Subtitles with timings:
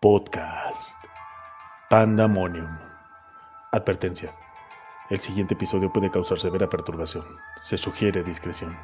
[0.00, 0.98] Podcast
[1.88, 2.68] Pandemonium.
[3.72, 4.30] Advertencia.
[5.08, 7.24] El siguiente episodio puede causar severa perturbación.
[7.56, 8.76] Se sugiere discreción.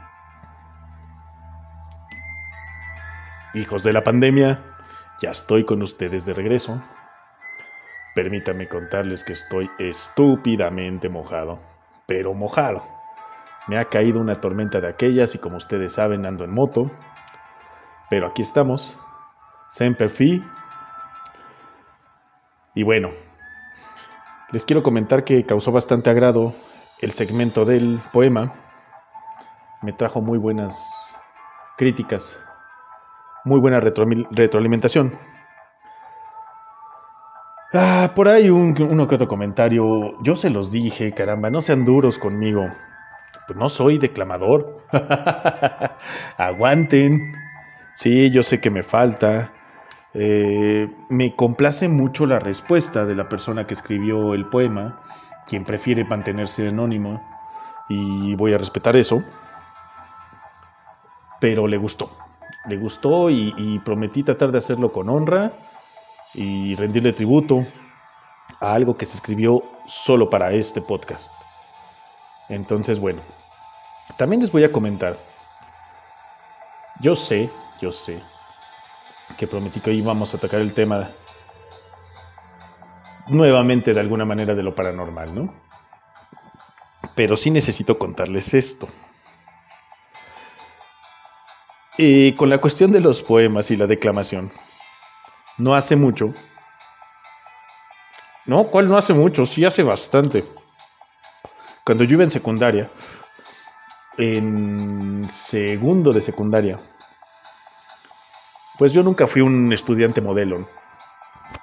[3.52, 4.58] Hijos de la pandemia,
[5.20, 6.82] ya estoy con ustedes de regreso.
[8.14, 11.60] Permítanme contarles que estoy estúpidamente mojado,
[12.06, 12.86] pero mojado.
[13.68, 16.90] Me ha caído una tormenta de aquellas y como ustedes saben ando en moto.
[18.08, 18.96] Pero aquí estamos.
[19.68, 20.42] Semper Fi.
[22.74, 23.10] Y bueno,
[24.50, 26.54] les quiero comentar que causó bastante agrado
[27.00, 28.54] el segmento del poema.
[29.82, 31.14] Me trajo muy buenas
[31.76, 32.38] críticas,
[33.44, 35.18] muy buena retroalimentación.
[37.74, 40.22] Ah, por ahí un, uno que otro comentario.
[40.22, 42.68] Yo se los dije, caramba, no sean duros conmigo.
[43.46, 44.78] Pues no soy declamador.
[46.36, 47.34] Aguanten.
[47.94, 49.52] Sí, yo sé que me falta.
[50.14, 55.00] Eh, me complace mucho la respuesta de la persona que escribió el poema,
[55.46, 57.22] quien prefiere mantenerse anónimo,
[57.88, 59.22] y voy a respetar eso.
[61.40, 62.10] Pero le gustó.
[62.68, 65.52] Le gustó y, y prometí tratar de hacerlo con honra
[66.34, 67.66] y rendirle tributo
[68.60, 71.32] a algo que se escribió solo para este podcast.
[72.48, 73.20] Entonces, bueno,
[74.16, 75.16] también les voy a comentar.
[77.00, 78.22] Yo sé, yo sé,
[79.36, 81.10] que prometí que íbamos a tocar el tema
[83.28, 85.54] nuevamente de alguna manera de lo paranormal, ¿no?
[87.14, 88.88] Pero sí necesito contarles esto.
[91.98, 94.50] Y con la cuestión de los poemas y la declamación,
[95.58, 96.32] no hace mucho.
[98.46, 99.44] No, ¿cuál no hace mucho?
[99.44, 100.44] Sí hace bastante.
[101.84, 102.88] Cuando yo iba en secundaria,
[104.16, 106.80] en segundo de secundaria,
[108.78, 110.66] pues yo nunca fui un estudiante modelo.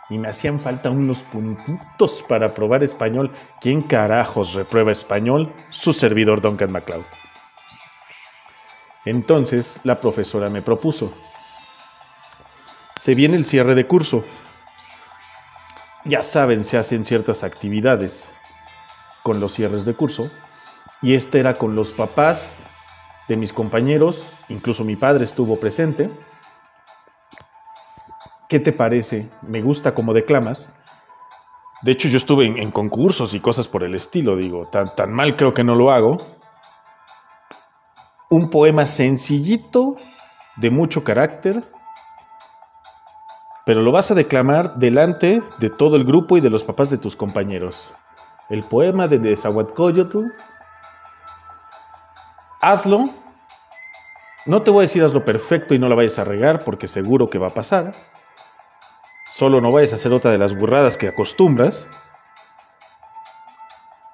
[0.10, 3.32] Y me hacían falta unos puntitos para probar español.
[3.62, 5.52] ¿Quién carajos reprueba español?
[5.70, 7.04] Su servidor Duncan MacLeod.
[9.06, 11.14] Entonces la profesora me propuso.
[12.96, 14.24] Se viene el cierre de curso.
[16.06, 18.30] Ya saben, se hacen ciertas actividades
[19.24, 20.30] con los cierres de curso.
[21.02, 22.54] Y este era con los papás
[23.28, 26.10] de mis compañeros, incluso mi padre estuvo presente.
[28.50, 29.30] ¿Qué te parece?
[29.44, 30.74] Me gusta como declamas.
[31.84, 35.36] De hecho, yo estuve en, concursos y cosas por el estilo, digo, tan, tan mal
[35.36, 36.18] creo que no lo hago.
[38.32, 39.96] Un poema sencillito,
[40.58, 41.64] de mucho carácter,
[43.68, 46.98] pero lo vas a declamar delante de todo el grupo y de los papás de
[46.98, 47.94] tus compañeros.
[48.50, 50.26] El poema de Nezahualcóyotl.
[52.62, 53.12] Hazlo.
[54.48, 57.30] No te voy a decir hazlo perfecto y no la vayas a regar porque seguro
[57.30, 57.92] que va a pasar.
[59.40, 61.88] Solo no vayas a hacer otra de las burradas que acostumbras.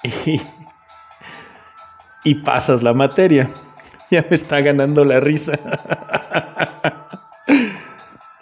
[0.03, 0.39] Y,
[2.23, 3.49] y pasas la materia.
[4.11, 5.53] Ya me está ganando la risa.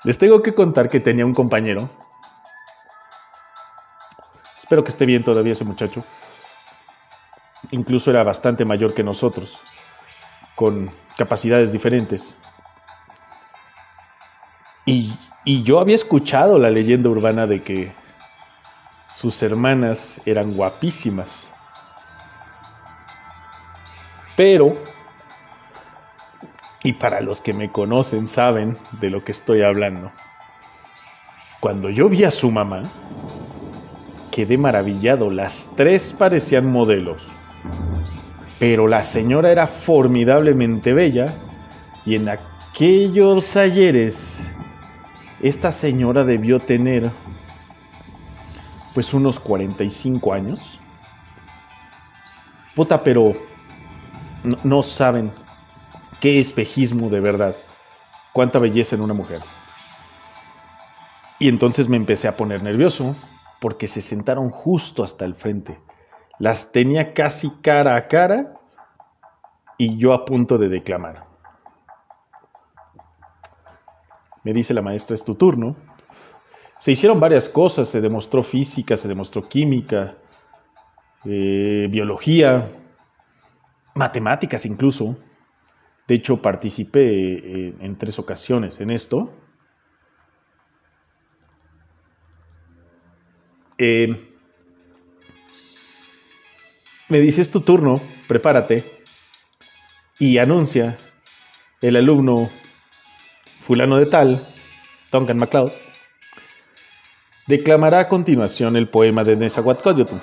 [0.03, 1.89] Les tengo que contar que tenía un compañero.
[4.57, 6.03] Espero que esté bien todavía ese muchacho.
[7.71, 9.57] Incluso era bastante mayor que nosotros,
[10.55, 12.35] con capacidades diferentes.
[14.85, 15.13] Y
[15.45, 17.91] y yo había escuchado la leyenda urbana de que
[19.13, 21.51] sus hermanas eran guapísimas.
[24.35, 24.77] Pero,
[26.83, 30.11] y para los que me conocen saben de lo que estoy hablando,
[31.59, 32.83] cuando yo vi a su mamá,
[34.31, 35.29] quedé maravillado.
[35.29, 37.27] Las tres parecían modelos,
[38.59, 41.33] pero la señora era formidablemente bella
[42.05, 44.49] y en aquellos ayeres
[45.43, 47.11] esta señora debió tener
[48.93, 50.79] pues unos 45 años.
[52.75, 53.33] Puta, pero
[54.63, 55.31] no, saben
[56.21, 57.55] qué espejismo de verdad,
[58.31, 59.39] cuánta belleza en una mujer.
[61.39, 63.13] Y entonces me empecé a poner nervioso
[63.59, 65.77] porque se sentaron justo hasta el frente.
[66.39, 68.53] Las tenía casi cara a cara
[69.77, 71.32] y yo a punto de declamar.
[74.43, 75.75] Me dice la maestra, es tu turno.
[76.79, 80.17] Se hicieron varias cosas, se demostró física, se demostró química,
[81.25, 82.69] eh, biología,
[83.95, 85.17] matemáticas incluso.
[86.07, 89.31] De hecho, participé eh, en tres ocasiones en esto.
[93.77, 94.29] Eh,
[97.07, 99.03] me dice, es tu turno, prepárate.
[100.19, 100.97] Y anuncia
[101.81, 102.49] el alumno
[103.65, 104.45] fulano de tal,
[105.11, 105.71] Duncan MacLeod,
[107.47, 110.15] declamará a continuación el poema de Nezahualcóyotl.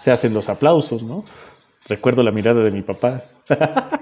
[0.00, 1.24] Se hacen los aplausos, ¿no?
[1.86, 3.22] Recuerdo la mirada de mi papá.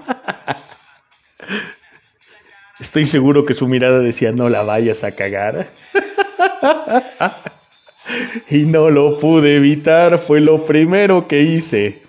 [2.79, 5.67] Estoy seguro que su mirada decía, no la vayas a cagar.
[8.49, 12.01] y no lo pude evitar, fue lo primero que hice.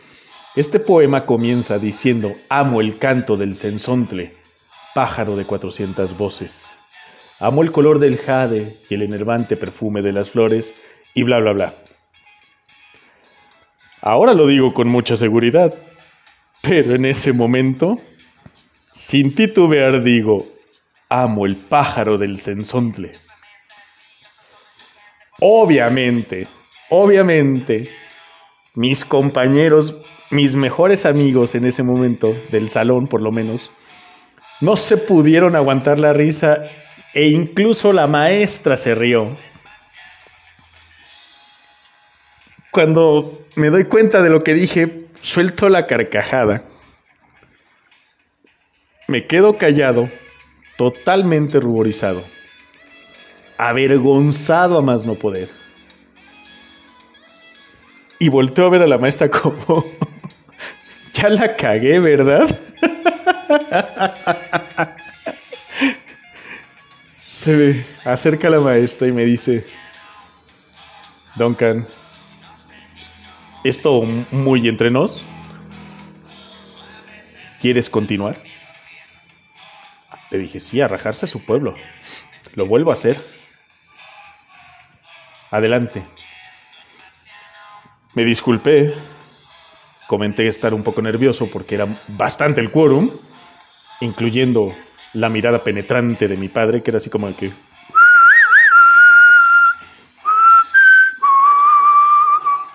[0.54, 4.36] Este poema comienza diciendo, amo el canto del censontle,
[4.94, 6.76] pájaro de cuatrocientas voces.
[7.40, 10.74] Amo el color del jade y el enervante perfume de las flores
[11.14, 11.74] y bla, bla, bla.
[14.02, 15.72] Ahora lo digo con mucha seguridad,
[16.60, 17.98] pero en ese momento,
[18.92, 20.46] sin titubear digo,
[21.08, 23.12] amo el pájaro del censontle.
[25.40, 26.46] Obviamente,
[26.90, 27.90] obviamente,
[28.74, 29.94] mis compañeros,
[30.30, 33.70] mis mejores amigos en ese momento, del salón por lo menos,
[34.60, 36.62] no se pudieron aguantar la risa
[37.14, 39.36] e incluso la maestra se rió.
[42.70, 46.62] Cuando me doy cuenta de lo que dije, suelto la carcajada.
[49.08, 50.08] Me quedo callado,
[50.78, 52.24] totalmente ruborizado,
[53.58, 55.61] avergonzado a más no poder.
[58.22, 59.84] Y volteo a ver a la maestra como,
[61.12, 62.48] ya la cagué, ¿verdad?
[67.28, 69.66] Se acerca la maestra y me dice,
[71.34, 71.84] Duncan,
[73.64, 75.24] esto muy entre nos.
[77.58, 78.40] ¿Quieres continuar?
[80.30, 81.74] Le dije, sí, a rajarse a su pueblo.
[82.54, 83.20] Lo vuelvo a hacer.
[85.50, 86.04] Adelante.
[88.14, 88.94] Me disculpé.
[90.06, 93.10] Comenté estar un poco nervioso porque era bastante el quórum,
[94.00, 94.74] incluyendo
[95.14, 97.50] la mirada penetrante de mi padre, que era así como que...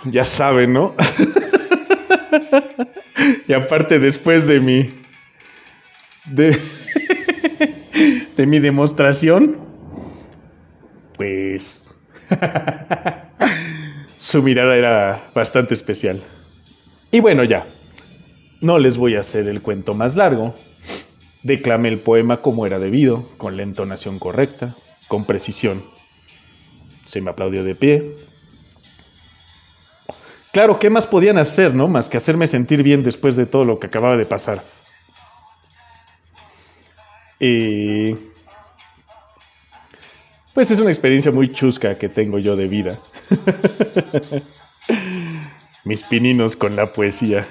[0.05, 0.95] Ya saben, ¿no?
[3.47, 4.93] y aparte después de mi...
[6.25, 6.57] De,
[8.35, 9.57] de mi demostración,
[11.15, 11.87] pues...
[14.17, 16.21] su mirada era bastante especial.
[17.11, 17.65] Y bueno, ya.
[18.59, 20.55] No les voy a hacer el cuento más largo.
[21.43, 24.75] Declamé el poema como era debido, con la entonación correcta,
[25.07, 25.83] con precisión.
[27.05, 28.15] Se me aplaudió de pie.
[30.51, 31.87] Claro, ¿qué más podían hacer, no?
[31.87, 34.63] Más que hacerme sentir bien después de todo lo que acababa de pasar.
[37.39, 38.15] Y...
[40.55, 42.97] Pues es una experiencia muy chusca que tengo yo de vida.
[45.83, 47.47] Mis pininos con la poesía.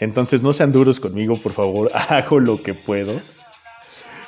[0.00, 3.20] Entonces no sean duros conmigo, por favor, hago lo que puedo.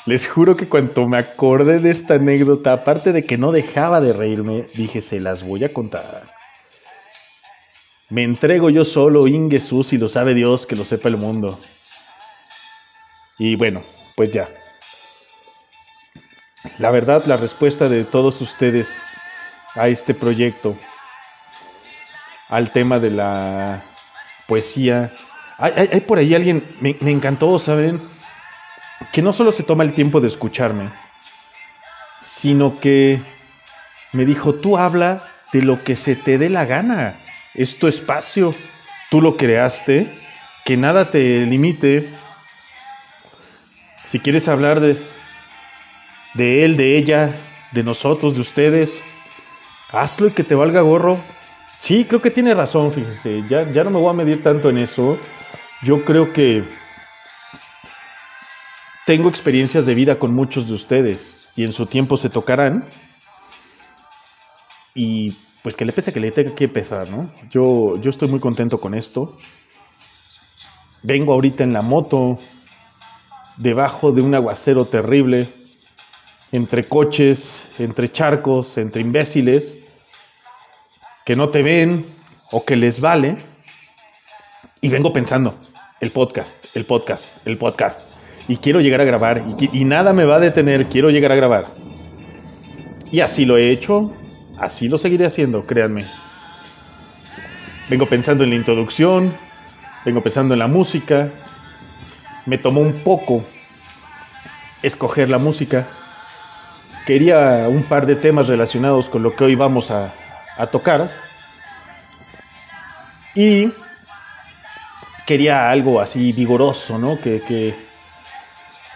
[0.05, 4.13] Les juro que cuando me acordé de esta anécdota, aparte de que no dejaba de
[4.13, 6.25] reírme, dije, se las voy a contar.
[8.11, 11.59] Me entrego yo solo, Ingesus, y lo sabe Dios, que lo sepa el mundo.
[13.39, 13.83] Y bueno,
[14.17, 14.51] pues ya.
[16.79, 19.01] La verdad, la respuesta de todos ustedes
[19.75, 20.77] a este proyecto,
[22.49, 23.83] al tema de la
[24.47, 25.13] poesía,
[25.59, 28.03] hay, por ahí alguien, me, me encantó, ¿saben?
[29.13, 30.91] Que no solo se toma el tiempo de escucharme,
[32.21, 33.23] sino que
[34.13, 37.17] me dijo, tú habla de lo que se te dé la gana.
[37.55, 38.55] Es espacio,
[39.11, 40.13] tú lo creaste,
[40.65, 42.11] que nada te limite.
[44.07, 45.01] Si quieres hablar de,
[46.35, 47.31] de él, de ella,
[47.73, 49.01] de nosotros, de ustedes,
[49.93, 51.19] hazlo y que te valga gorro.
[51.79, 54.79] Sí, creo que tiene razón, fíjese, ya, ya no me voy a medir tanto en
[54.79, 55.19] eso.
[55.83, 56.65] Yo creo que
[59.05, 62.85] tengo experiencias de vida con muchos de ustedes y en su tiempo se tocarán.
[64.95, 67.31] Y pues que le pese que le tenga que pesar, ¿no?
[67.51, 69.37] Yo, yo estoy muy contento con esto.
[71.03, 72.39] Vengo ahorita en la moto,
[73.57, 75.49] debajo de un aguacero terrible,
[76.53, 79.77] entre coches, entre charcos, entre imbéciles,
[81.25, 82.05] que no te ven
[82.51, 83.37] o que les vale.
[84.81, 85.55] Y vengo pensando,
[86.01, 88.01] el podcast, el podcast, el podcast.
[88.49, 89.43] Y quiero llegar a grabar
[89.73, 91.67] y, nada me va a detener, quiero llegar a grabar.
[93.11, 94.13] Y así lo he hecho,
[94.59, 96.05] así lo seguiré haciendo, créanme.
[97.89, 99.33] Vengo pensando en la introducción,
[100.05, 101.29] vengo pensando en la música.
[102.47, 103.45] Me tomó un poco
[104.83, 105.87] escoger la música.
[107.07, 110.13] Quería un par de temas relacionados con lo que hoy vamos a,
[110.57, 111.11] a tocar.
[113.35, 113.73] Y
[115.27, 117.21] quería algo así vigoroso, ¿no?
[117.21, 117.75] Que, que,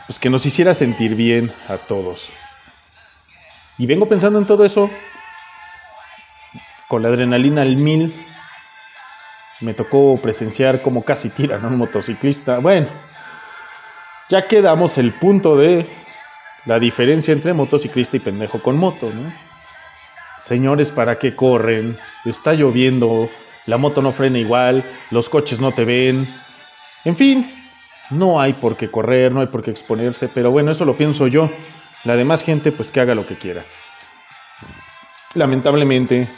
[0.06, 2.28] pues que nos hiciera sentir bien a todos.
[3.78, 4.90] Y vengo pensando en todo eso
[6.88, 8.14] con la adrenalina al mil.
[9.60, 12.58] Me tocó presenciar cómo casi tiran a un motociclista.
[12.58, 12.86] Bueno,
[14.28, 15.86] ya quedamos el punto de
[16.66, 19.32] la diferencia entre motociclista y pendejo con moto, ¿no?
[20.42, 21.96] Señores, ¿para qué corren?
[22.24, 23.28] Está lloviendo,
[23.66, 26.28] la moto no frena igual, los coches no te ven.
[27.04, 27.68] En fin,
[28.10, 31.26] no hay por qué correr, no hay por qué exponerse, pero bueno, eso lo pienso
[31.26, 31.50] yo.
[32.04, 33.64] La demás gente, pues que haga lo que quiera.
[35.34, 36.28] Lamentablemente,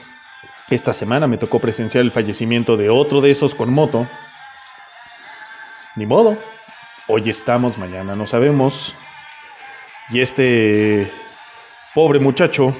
[0.70, 4.06] esta semana me tocó presenciar el fallecimiento de otro de esos con moto.
[5.96, 6.38] Ni modo.
[7.06, 8.94] Hoy estamos, mañana no sabemos.
[10.10, 11.12] Y este
[11.94, 12.74] pobre muchacho,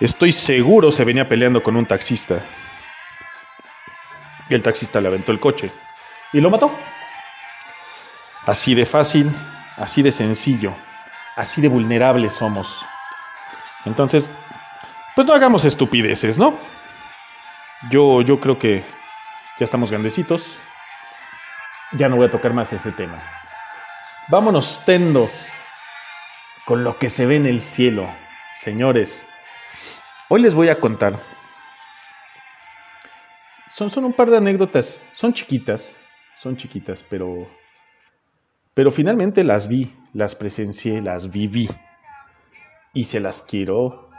[0.00, 2.42] estoy seguro se venía peleando con un taxista.
[4.48, 5.70] Y el taxista le aventó el coche
[6.32, 6.72] y lo mató.
[8.46, 9.30] Así de fácil,
[9.76, 10.74] así de sencillo,
[11.36, 12.82] así de vulnerables somos.
[13.84, 14.30] Entonces,
[15.14, 16.58] pues no hagamos estupideces, ¿no?
[17.90, 18.82] Yo, yo creo que
[19.58, 20.56] ya estamos grandecitos.
[21.92, 23.18] Ya no voy a tocar más ese tema.
[24.28, 25.32] Vámonos tendos
[26.68, 28.06] con lo que se ve en el cielo,
[28.52, 29.24] señores.
[30.28, 31.18] Hoy les voy a contar.
[33.70, 35.00] Son, son un par de anécdotas.
[35.12, 35.96] Son chiquitas,
[36.36, 37.48] son chiquitas, pero
[38.74, 41.68] pero finalmente las vi, las presencié, las viví
[42.92, 44.10] y se las quiero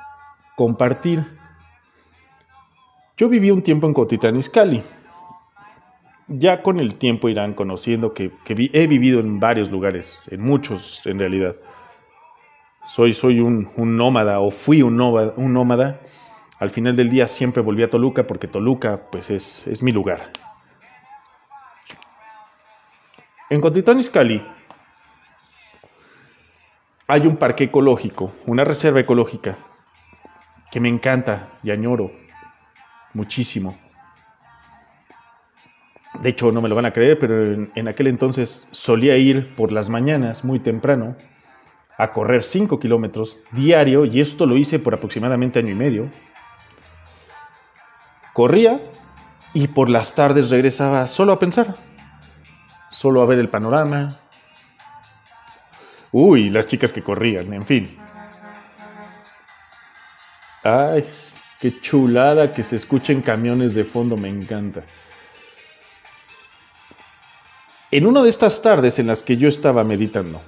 [0.55, 1.23] compartir.
[3.15, 4.39] Yo viví un tiempo en Cotitlán.
[6.27, 11.19] Ya con el tiempo irán conociendo que, he vivido en varios lugares, en muchos en
[11.19, 11.55] realidad.
[12.89, 15.99] Soy, soy un, nómada o fui un nómada, un nómada.
[16.57, 20.31] Al final del día siempre volví a Toluca porque Toluca pues es, es mi lugar.
[23.51, 24.43] En Cotitlán Izcalli
[27.07, 29.57] hay un parque ecológico, una reserva ecológica,
[30.71, 32.11] que me encanta y añoro
[33.13, 33.77] muchísimo.
[36.21, 39.71] De hecho, no me lo van a creer, pero en aquel entonces solía ir por
[39.71, 41.15] las mañanas muy temprano
[41.99, 46.09] a correr 5 kilómetros diario y esto lo hice por aproximadamente año y medio.
[48.33, 48.81] Corría
[49.53, 51.75] y por las tardes regresaba solo a pensar,
[52.89, 54.17] solo a ver el panorama.
[56.13, 57.97] Uy, las chicas que corrían, en fin.
[60.63, 61.03] Ay,
[61.59, 64.85] qué chulada que se escuchen camiones de fondo, me encanta.
[67.91, 70.41] En una de estas tardes en las que yo estaba meditando,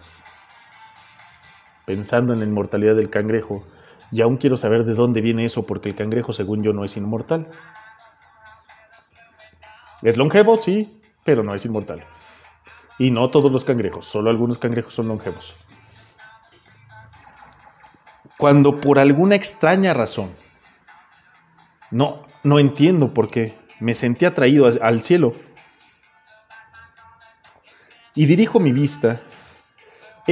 [1.86, 3.64] pensando en la inmortalidad del cangrejo,
[4.12, 6.98] y aún quiero saber de dónde viene eso, porque el cangrejo, según yo, no es
[6.98, 7.50] inmortal.
[10.02, 12.04] Es longevo, sí, pero no es inmortal.
[12.98, 15.56] Y no todos los cangrejos, solo algunos cangrejos son longevos.
[18.38, 20.32] Cuando por alguna extraña razón,
[21.90, 25.36] no, no entiendo por qué, me sentí atraído al cielo
[28.14, 29.22] y dirijo mi vista,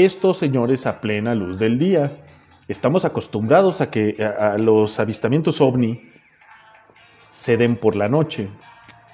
[0.06, 2.26] estos señores a plena luz del día.
[2.68, 6.10] Estamos acostumbrados a que a los avistamientos ovni
[7.32, 8.50] se den por la noche,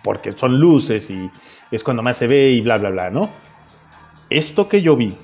[0.04, 1.30] porque son luces y
[1.72, 3.30] es cuando más se ve y bla, bla, bla, ¿no?
[4.30, 5.18] Esto que yo vi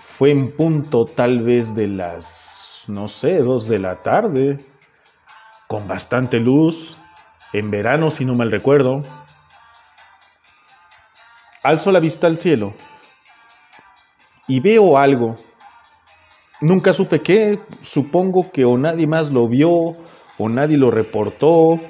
[0.00, 4.64] fue en punto tal vez de las, no sé, dos de la tarde,
[5.66, 6.96] con bastante luz,
[7.52, 9.04] en verano si no mal recuerdo.
[11.62, 12.74] Alzo la vista al cielo
[14.48, 15.38] y veo algo.
[16.60, 19.96] Nunca supe qué, supongo que o nadie más lo vio,
[20.38, 21.80] o nadie lo reportó,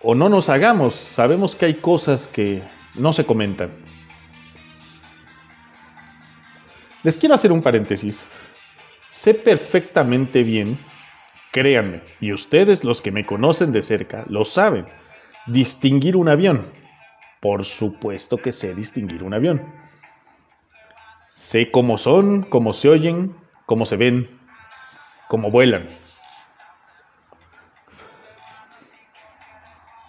[0.00, 2.62] o no nos hagamos, sabemos que hay cosas que
[2.94, 3.70] no se comentan.
[7.02, 8.24] Les quiero hacer un paréntesis.
[9.10, 10.78] Sé perfectamente bien,
[11.50, 14.86] créanme, y ustedes los que me conocen de cerca lo saben,
[15.46, 16.72] distinguir un avión.
[17.40, 19.81] Por supuesto que sé distinguir un avión.
[21.32, 23.34] Sé cómo son, cómo se oyen,
[23.64, 24.38] cómo se ven,
[25.28, 25.88] cómo vuelan.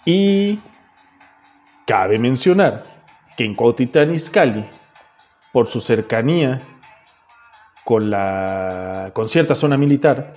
[0.04, 0.60] Y
[1.86, 2.84] cabe mencionar
[3.38, 4.66] que en Cuautitlán Izcalli,
[5.50, 6.60] por su cercanía
[7.84, 10.34] con, la, con cierta zona militar,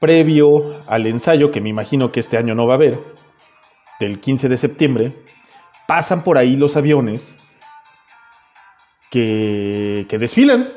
[0.00, 0.48] previo
[0.88, 2.98] al ensayo, que me imagino que este año no va a haber,
[4.00, 5.12] del 15 de septiembre,
[5.86, 7.38] pasan por ahí los aviones
[9.10, 10.72] que, que desfilan.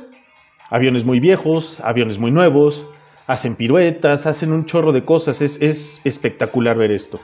[0.69, 2.85] Aviones muy viejos, aviones muy nuevos,
[3.27, 7.21] hacen piruetas, hacen un chorro de cosas, es, es espectacular ver esto.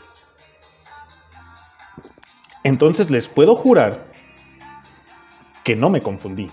[2.63, 4.07] Entonces les puedo jurar
[5.63, 6.51] que no me confundí.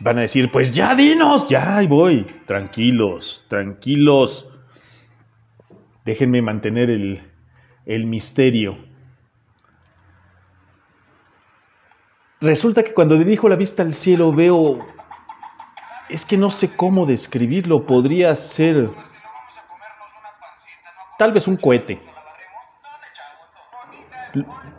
[0.00, 2.26] van a decir, pues ya dinos, ya ahí voy.
[2.46, 4.48] Tranquilos, tranquilos.
[6.04, 7.22] Déjenme mantener el,
[7.86, 8.78] el misterio.
[12.44, 14.86] Resulta que cuando dirijo la vista al cielo veo...
[16.10, 17.86] Es que no sé cómo describirlo.
[17.86, 18.90] Podría ser...
[21.16, 22.02] Tal vez un cohete.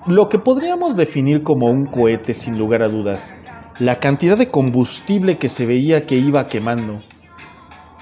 [0.05, 3.33] Lo que podríamos definir como un cohete, sin lugar a dudas.
[3.79, 7.01] La cantidad de combustible que se veía que iba quemando.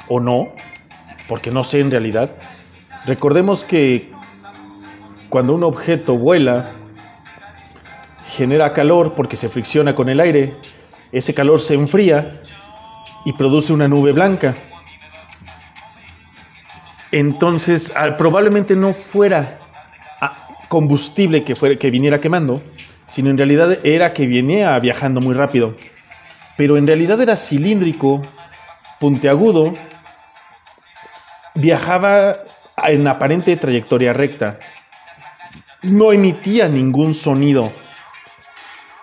[0.10, 0.50] O no,
[1.30, 2.32] porque no sé en realidad.
[3.06, 4.12] Recordemos que
[5.30, 6.74] cuando un objeto vuela,
[8.36, 10.56] genera calor porque se fricciona con el aire,
[11.12, 12.42] ese calor se enfría
[13.26, 14.56] y produce una nube blanca.
[17.12, 19.60] Entonces, probablemente no fuera
[20.20, 20.34] ah,
[20.68, 22.64] combustible que, fuera, que viniera quemando,
[23.08, 25.76] sino en realidad era que venía viajando muy rápido.
[26.58, 28.20] Pero en realidad era cilíndrico,
[29.00, 29.76] puntiagudo,
[31.54, 32.40] viajaba
[32.88, 34.58] en aparente trayectoria recta,
[35.84, 37.72] no emitía ningún sonido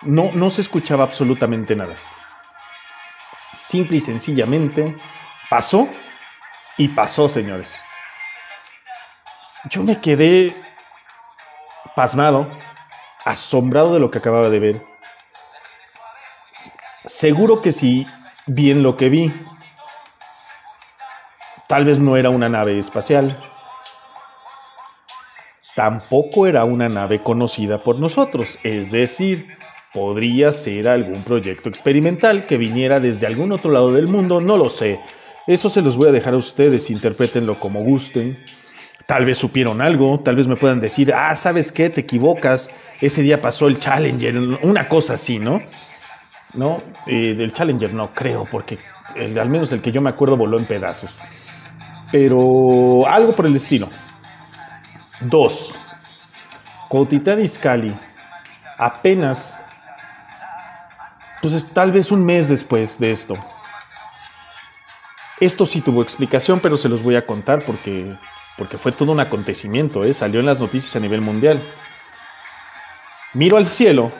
[0.03, 1.95] no, no se escuchaba absolutamente nada.
[3.55, 4.95] Simple y sencillamente
[5.49, 5.87] pasó
[6.77, 7.75] y pasó, señores.
[9.69, 10.55] Yo me quedé
[11.95, 12.47] pasmado,
[13.25, 14.85] asombrado de lo que acababa de ver.
[17.05, 18.07] Seguro que si
[18.47, 19.31] bien lo que vi,
[21.67, 23.39] tal vez no era una nave espacial,
[25.75, 29.57] tampoco era una nave conocida por nosotros, es decir,
[29.93, 34.69] Podría ser algún proyecto experimental que viniera desde algún otro lado del mundo, no lo
[34.69, 34.99] sé.
[35.47, 38.37] Eso se los voy a dejar a ustedes, interpretenlo como gusten.
[39.05, 41.89] Tal vez supieron algo, tal vez me puedan decir, ah, ¿sabes qué?
[41.89, 42.69] Te equivocas,
[43.01, 45.61] ese día pasó el Challenger, una cosa así, ¿no?
[46.53, 46.77] ¿No?
[47.07, 48.77] Eh, del Challenger no creo, porque
[49.17, 51.17] al menos el que yo me acuerdo voló en pedazos.
[52.11, 53.89] Pero algo por el estilo.
[55.21, 55.77] Dos.
[56.87, 57.93] Cuautitlán Izcalli
[58.77, 59.60] apenas
[61.41, 63.33] entonces, tal vez un mes después de esto.
[65.39, 68.15] Esto sí tuvo explicación, pero se los voy a contar porque,
[68.59, 70.13] porque fue todo un acontecimiento, ¿eh?
[70.13, 71.59] salió en las noticias a nivel mundial.
[73.33, 74.11] Miro al cielo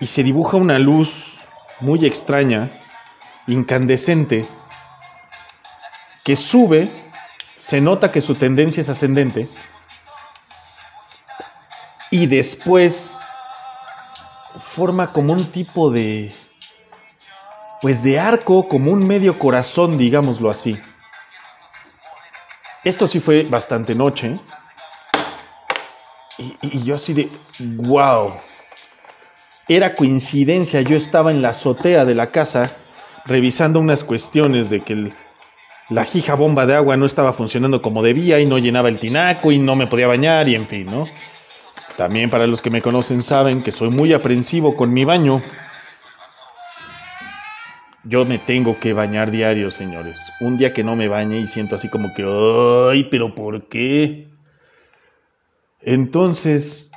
[0.00, 1.36] y se dibuja una luz
[1.80, 2.80] muy extraña,
[3.46, 4.46] incandescente,
[6.24, 6.90] que sube,
[7.58, 9.46] se nota que su tendencia es ascendente,
[12.10, 13.18] y después
[14.60, 16.32] forma como un tipo de,
[17.80, 20.78] pues de arco, como un medio corazón, digámoslo así.
[22.84, 24.38] Esto sí fue bastante noche.
[26.38, 28.32] Y, yo así de, wow.
[29.68, 32.72] Era coincidencia, yo estaba en la azotea de la casa
[33.26, 35.12] revisando unas cuestiones de que
[35.90, 39.52] la jija bomba de agua no estaba funcionando como debía y no llenaba el tinaco
[39.52, 41.06] y no me podía bañar y en fin, ¿no?
[41.98, 45.42] También para los que me conocen saben que soy muy aprensivo con mi baño.
[48.04, 50.30] Yo me tengo que bañar diario, señores.
[50.38, 54.28] Un día que no me bañe y siento así como que, ay, pero ¿por qué?
[55.82, 56.92] Entonces,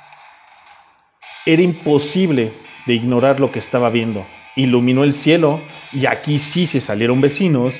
[1.46, 2.52] era imposible
[2.86, 4.24] de ignorar lo que estaba viendo.
[4.54, 5.60] Iluminó el cielo
[5.92, 7.74] y aquí sí se salieron vecinos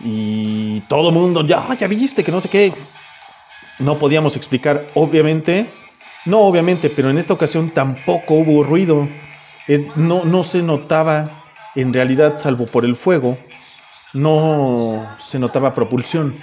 [0.00, 2.74] y todo el mundo, ya, ya viste que no sé qué.
[3.78, 5.70] No podíamos explicar, obviamente,
[6.24, 9.08] no, obviamente, pero en esta ocasión tampoco hubo ruido.
[9.94, 11.30] No, no se notaba,
[11.74, 13.36] en realidad, salvo por el fuego,
[14.14, 16.34] no se notaba propulsión.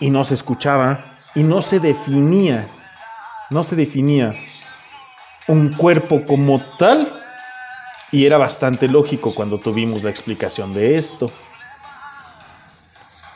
[0.00, 1.04] Y no se escuchaba,
[1.34, 2.68] y no se definía,
[3.50, 4.34] no se definía
[5.46, 7.12] un cuerpo como tal.
[8.10, 11.30] Y era bastante lógico cuando tuvimos la explicación de esto.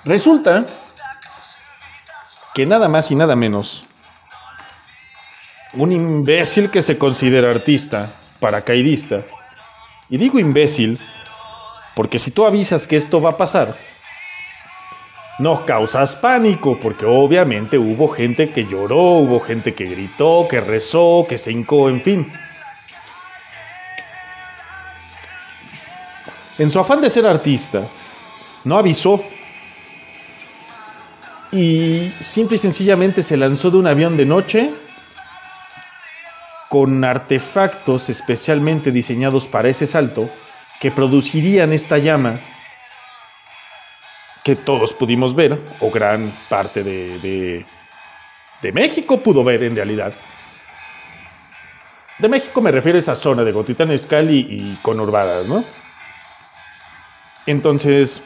[0.04, 0.66] Resulta
[2.54, 3.84] que nada más y nada menos
[5.74, 9.22] un imbécil que se considera artista, paracaidista.
[10.10, 10.98] Y digo imbécil
[11.94, 13.76] porque si tú avisas que esto va a pasar,
[15.38, 21.26] no causas pánico, porque obviamente hubo gente que lloró, hubo gente que gritó, que rezó,
[21.28, 22.32] que se hincó, en fin.
[26.58, 27.88] En su afán de ser artista,
[28.64, 29.22] no avisó
[31.50, 34.72] y simple y sencillamente se lanzó de un avión de noche
[36.72, 40.30] con artefactos especialmente diseñados para ese salto
[40.80, 42.40] que producirían esta llama
[44.42, 47.66] que todos pudimos ver, o gran parte de,
[48.62, 50.14] de, México pudo ver en realidad.
[52.18, 55.62] De México me refiero a esa zona de Gotitán, Escali y conurbadas, ¿no?
[57.44, 58.22] Entonces,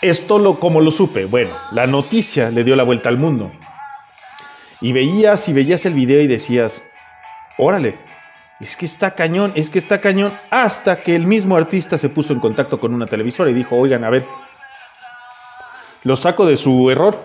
[0.00, 3.52] esto lo, como lo supe, bueno, la noticia le dio la vuelta al mundo.
[4.80, 6.82] Y veías y veías el video y decías,
[7.58, 7.98] órale,
[8.60, 12.32] es que está cañón, es que está cañón, hasta que el mismo artista se puso
[12.32, 14.24] en contacto con una televisora y dijo, oigan, a ver,
[16.04, 17.24] lo saco de su error.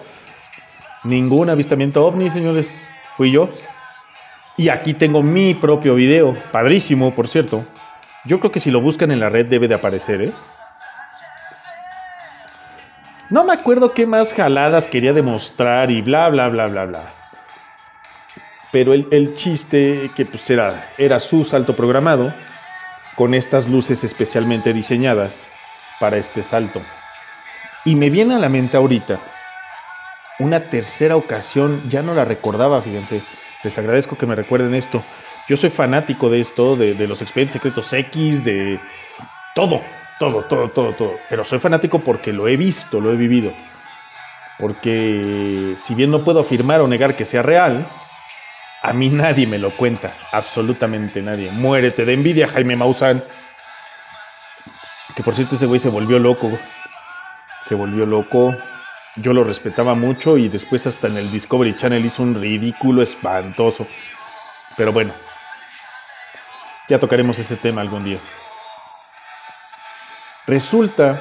[1.03, 3.49] Ningún avistamiento ovni, señores, fui yo.
[4.57, 7.65] Y aquí tengo mi propio video, padrísimo, por cierto.
[8.25, 10.31] Yo creo que si lo buscan en la red debe de aparecer, ¿eh?
[13.29, 17.24] No me acuerdo qué más jaladas quería demostrar y bla, bla, bla, bla, bla
[18.71, 22.33] pero el, chiste que pues era, era su salto programado
[23.15, 25.49] con estas luces especialmente diseñadas
[25.99, 26.81] para este salto.
[27.85, 29.19] Y me viene a la mente ahorita
[30.39, 33.21] una tercera ocasión, ya no la recordaba, fíjense,
[33.63, 35.03] les agradezco que me recuerden esto.
[35.47, 38.79] Yo soy fanático de esto, de, de los expedientes secretos X, de
[39.55, 39.81] todo,
[40.19, 41.19] todo, todo, todo, todo.
[41.29, 43.53] Pero soy fanático porque lo he visto, lo he vivido.
[44.59, 47.87] Porque si bien no puedo afirmar o negar que sea real,
[48.85, 51.49] a mí nadie me lo cuenta, absolutamente nadie.
[51.49, 53.23] Muérete de envidia, Jaime Maussan.
[55.15, 56.51] Que por cierto ese güey se volvió loco.
[57.63, 58.55] Se volvió loco.
[59.15, 63.87] Yo lo respetaba mucho y después hasta en el Discovery Channel hizo un ridículo espantoso.
[64.77, 65.13] Pero bueno,
[66.87, 68.19] ya tocaremos ese tema algún día.
[70.45, 71.19] Resulta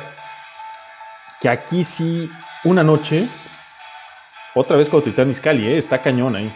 [1.40, 2.30] que aquí sí,
[2.64, 3.26] una noche,
[4.54, 5.78] otra vez con Titán Iscali, ¿eh?
[5.78, 6.54] está cañón ahí.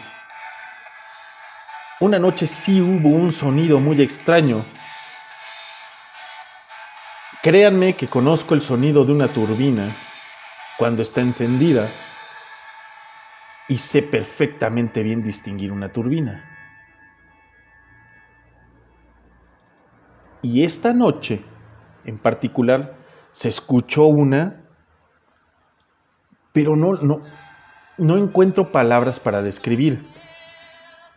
[2.01, 4.63] Una noche sí hubo un sonido muy extraño.
[7.43, 9.97] Créanme que conozco el sonido de una turbina
[10.77, 11.89] cuando está encendida
[13.67, 16.45] y sé perfectamente bien distinguir una turbina.
[20.41, 21.43] Y esta noche,
[22.05, 22.95] en particular,
[23.33, 24.61] se escuchó una,
[26.53, 27.23] pero no, no,
[27.97, 30.07] no encuentro palabras para describir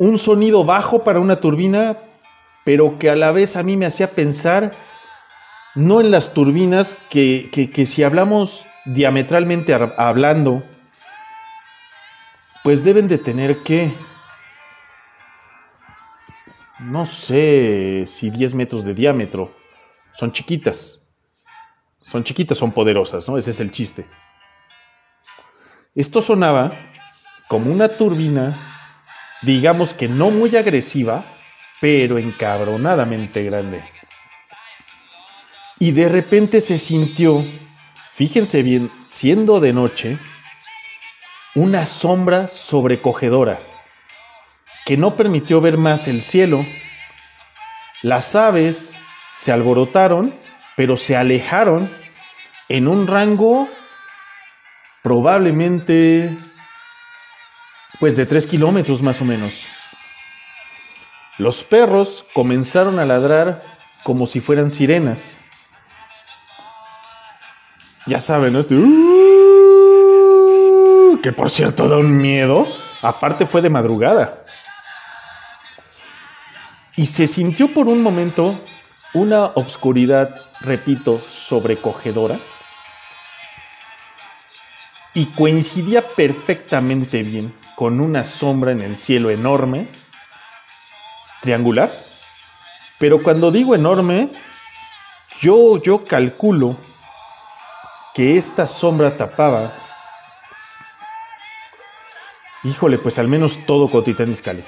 [0.03, 1.97] un sonido bajo para una turbina,
[2.65, 4.73] pero que a la vez a mí me hacía pensar
[5.77, 10.65] no en las turbinas, que, que, si hablamos diametralmente hablando,
[12.65, 13.95] pues deben de tener que,
[16.81, 19.53] no sé si 10 metros de diámetro,
[20.15, 21.07] son chiquitas,
[22.01, 23.39] son chiquitas, son poderosas, ¿no?
[23.39, 24.05] Ese es el chiste.
[25.95, 26.73] Esto sonaba
[27.47, 28.72] como una turbina
[29.43, 31.25] digamos que no muy agresiva,
[31.81, 33.85] pero encabronadamente grande.
[35.79, 37.45] Y de repente se sintió,
[38.15, 40.19] fíjense bien, siendo de noche,
[41.55, 43.61] una sombra sobrecogedora
[44.85, 46.65] que no permitió ver más el cielo.
[48.03, 48.97] Las aves
[49.35, 50.35] se alborotaron,
[50.77, 51.91] pero se alejaron
[52.69, 53.69] en un rango
[55.03, 56.37] probablemente
[58.03, 59.65] pues de tres kilómetros más o menos.
[61.39, 63.63] Los perros comenzaron a ladrar
[64.03, 65.39] como si fueran sirenas.
[68.07, 68.59] Ya saben, ¿no?
[68.59, 69.21] Este, uh",
[71.23, 72.67] que por cierto da un miedo.
[73.03, 74.47] Aparte fue de madrugada.
[76.97, 78.59] Y se sintió por un momento
[79.15, 82.41] una obscuridad, repito, sobrecogedora.
[85.15, 89.89] Y coincidía perfectamente bien con una sombra en el cielo enorme,
[91.41, 91.93] triangular.
[92.99, 94.31] Pero cuando digo enorme,
[95.41, 96.77] yo, yo calculo
[98.15, 99.73] que esta sombra tapaba,
[102.63, 104.63] híjole, pues al menos todo Cotitán Iscali,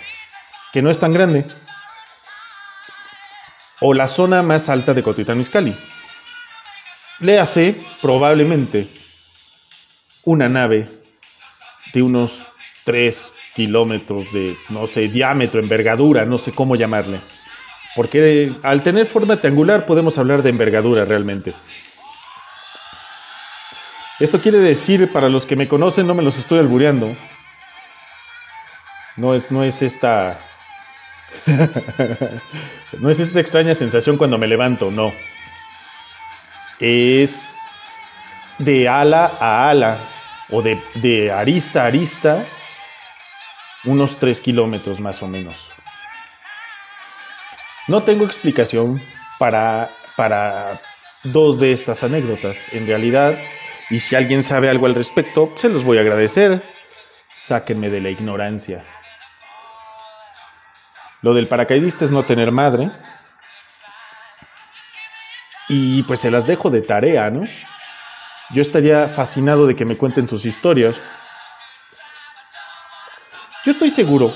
[0.72, 1.46] que no es tan grande,
[3.80, 5.76] o la zona más alta de Cotitán Iscali.
[7.20, 8.90] Le hace probablemente
[10.24, 10.90] una nave
[11.92, 12.50] de unos
[12.84, 17.20] 3 kilómetros de, no sé, diámetro, envergadura, no sé cómo llamarle.
[17.96, 21.54] Porque al tener forma triangular podemos hablar de envergadura realmente.
[24.20, 27.12] Esto quiere decir, para los que me conocen, no me los estoy albureando.
[29.16, 30.40] No es, no es esta.
[32.98, 35.12] no es esta extraña sensación cuando me levanto, no.
[36.80, 37.56] Es
[38.58, 39.98] de ala a ala
[40.50, 42.44] o de, de arista a arista
[43.84, 45.70] unos 3 kilómetros más o menos.
[47.86, 49.02] No tengo explicación
[49.38, 50.80] para, para
[51.22, 53.38] dos de estas anécdotas, en realidad,
[53.90, 56.62] y si alguien sabe algo al respecto, se los voy a agradecer.
[57.34, 58.82] Sáquenme de la ignorancia.
[61.20, 62.90] Lo del paracaidista es no tener madre.
[65.68, 67.46] Y pues se las dejo de tarea, ¿no?
[68.50, 71.00] Yo estaría fascinado de que me cuenten sus historias.
[73.64, 74.30] Yo estoy seguro,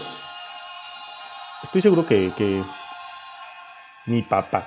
[1.63, 2.63] estoy seguro que,
[4.07, 4.67] mi papá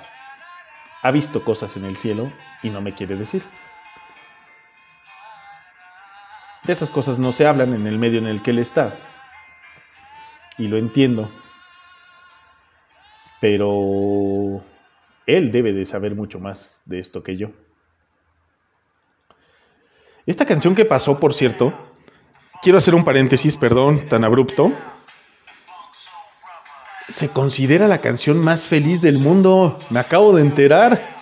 [1.02, 2.30] ha visto cosas en el cielo
[2.62, 3.42] y no me quiere decir.
[6.62, 8.96] De esas cosas no se hablan en el medio en el que él está.
[10.56, 11.28] Y lo entiendo.
[13.40, 14.62] Pero
[15.26, 17.50] él debe de saber mucho más de esto que yo.
[20.24, 21.91] Esta canción que pasó, por cierto,
[22.62, 24.72] quiero hacer un paréntesis, perdón, tan abrupto.
[27.08, 29.78] Se considera la canción más feliz del mundo.
[29.90, 31.12] Me acabo de enterar.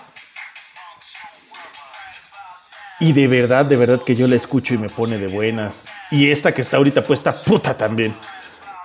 [2.99, 5.87] Y de verdad, de verdad que yo la escucho y me pone de buenas.
[6.11, 8.13] Y esta que está ahorita puesta, puta también.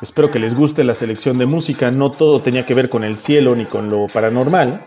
[0.01, 1.91] Espero que les guste la selección de música.
[1.91, 4.85] No todo tenía que ver con el cielo ni con lo paranormal.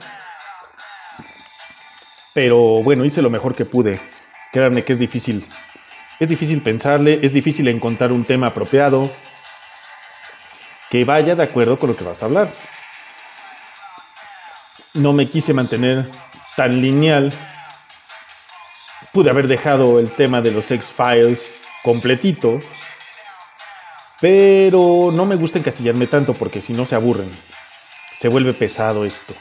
[2.33, 4.01] Pero bueno, hice lo mejor que pude.
[4.51, 5.45] Créanme que es difícil.
[6.19, 9.11] Es difícil pensarle, es difícil encontrar un tema apropiado
[10.89, 12.51] que vaya de acuerdo con lo que vas a hablar.
[14.93, 16.09] No me quise mantener
[16.55, 17.31] tan lineal
[19.11, 21.51] Pude haber dejado el tema de los X-Files
[21.83, 22.59] completito,
[24.21, 27.31] pero no me gusta encasillarme tanto porque si no se aburren.
[28.13, 29.33] Se vuelve pesado esto.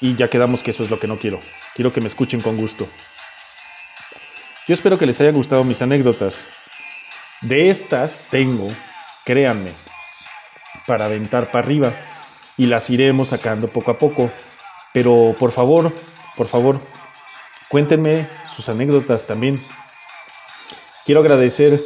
[0.00, 1.40] Y ya quedamos que eso es lo que no quiero.
[1.74, 2.88] Quiero que me escuchen con gusto.
[4.66, 6.46] Yo espero que les haya gustado mis anécdotas.
[7.40, 8.68] De estas tengo,
[9.24, 9.72] créanme,
[10.86, 11.94] para aventar para arriba.
[12.56, 14.30] Y las iremos sacando poco a poco.
[14.92, 15.92] Pero por favor,
[16.36, 16.80] por favor,
[17.68, 19.60] Cuéntenme sus anécdotas también.
[21.04, 21.80] Quiero agradecer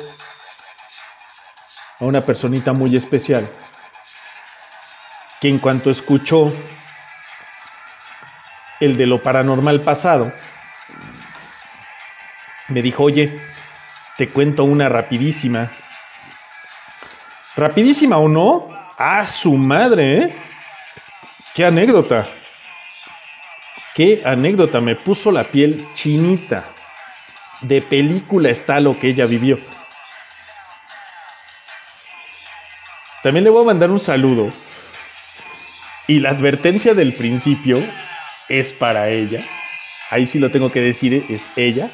[1.98, 3.50] a una personita muy especial
[5.40, 6.52] que en cuanto escuchó
[8.78, 10.30] el de lo paranormal pasado,
[12.70, 13.40] me dijo, oye,
[14.16, 15.70] te cuento una rapidísima.
[17.56, 18.68] ¿Rapidísima o no?
[18.96, 20.34] Ah, su madre, ¿eh?
[21.54, 22.26] ¿Qué anécdota?
[23.94, 26.64] Qué anécdota, me puso la piel chinita.
[27.60, 29.58] De película está lo que ella vivió.
[33.22, 34.50] También le voy a mandar un saludo.
[36.06, 37.76] Y la advertencia del principio
[38.48, 39.42] es para ella.
[40.10, 41.90] Ahí sí lo tengo que decir, es ella.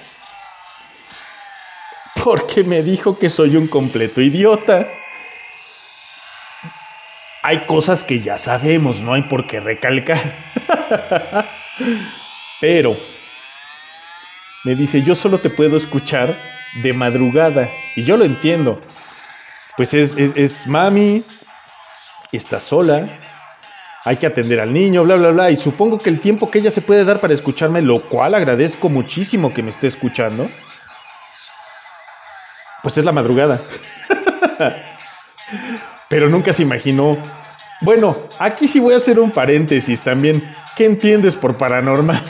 [2.27, 4.85] Porque me dijo que soy un completo idiota.
[7.45, 10.21] Hay cosas que ya sabemos, no hay por qué recalcar.
[12.61, 12.97] Pero
[14.65, 16.37] me dice, yo solo te puedo escuchar
[16.83, 17.71] de madrugada.
[17.95, 18.83] Y yo lo entiendo.
[19.77, 21.23] Pues es, mami,
[22.33, 23.21] está sola,
[24.05, 25.51] hay que atender al niño, bla, bla, bla.
[25.53, 28.89] Y supongo que el tiempo que ella se puede dar para escucharme, lo cual agradezco
[28.89, 30.51] muchísimo que me esté escuchando,
[32.87, 33.61] pues es la madrugada.
[36.09, 37.19] Pero nunca se imaginó.
[37.81, 40.41] Bueno, aquí sí voy a hacer un paréntesis también.
[40.77, 42.23] ¿Qué entiendes por paranormal?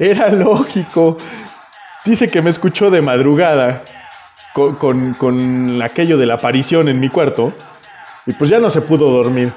[0.00, 1.18] Era lógico.
[2.04, 3.84] Dice que me escuchó de madrugada
[4.52, 7.52] con, aquello de la aparición en mi cuarto
[8.26, 9.52] y pues ya no se pudo dormir.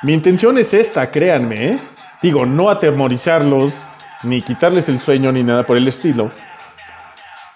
[0.00, 1.72] Mi intención es esta, créanme.
[1.72, 1.78] ¿eh?
[2.22, 3.74] Digo, no atemorizarlos,
[4.22, 6.30] ni quitarles el sueño, ni nada por el estilo.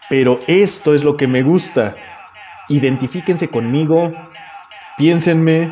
[0.08, 1.94] Pero esto es lo que me gusta.
[2.68, 4.12] Identifíquense conmigo,
[4.96, 5.70] piénsenme,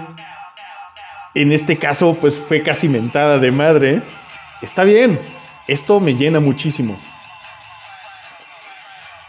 [1.34, 4.02] en este caso, pues fue casi mentada de madre.
[4.62, 5.20] Está bien,
[5.66, 6.98] esto me llena muchísimo.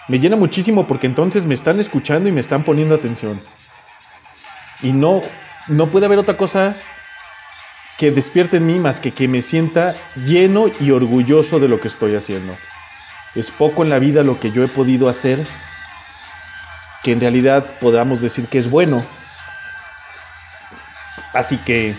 [0.08, 3.40] Me llena muchísimo porque entonces me están escuchando y me están poniendo atención.
[4.82, 5.22] Y no,
[5.68, 6.76] no puede haber otra cosa
[8.00, 11.90] que despierte en mí más que que me sienta lleno y orgulloso de lo que
[11.90, 12.58] estoy haciendo.
[13.36, 15.46] Es poco en la vida lo que yo he podido hacer
[17.04, 19.04] que en realidad podamos decir que es bueno
[21.34, 21.96] Así que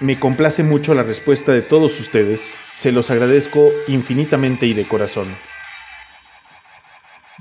[0.00, 5.34] me complace mucho la respuesta de todos ustedes, se los agradezco infinitamente y de corazón.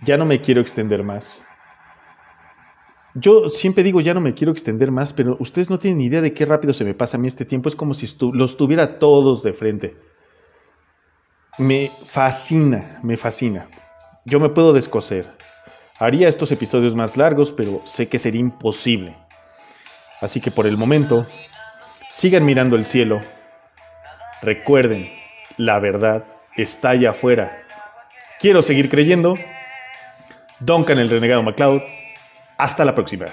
[0.03, 1.50] Ya no me quiero extender más.
[3.13, 6.33] Yo siempre digo ya no me quiero extender más, pero ustedes no tienen idea de
[6.33, 7.67] qué rápido se me pasa a mí este tiempo.
[7.67, 9.97] Es como si los tuviera todos de frente.
[11.57, 13.67] Me fascina, me fascina.
[14.25, 15.29] Yo me puedo descoser.
[15.99, 19.15] Haría estos episodios más largos, pero sé que sería imposible.
[20.21, 21.27] Así que por el momento,
[22.09, 23.19] sigan mirando el cielo.
[24.41, 25.09] Recuerden,
[25.57, 27.65] la verdad está allá afuera.
[28.39, 29.35] Quiero seguir creyendo.
[30.59, 31.81] Duncan el renegado MacLeod.
[32.61, 33.25] Hasta la próxima.